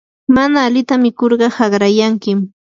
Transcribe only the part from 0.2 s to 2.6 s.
mana alita mikurqa haqrayankim.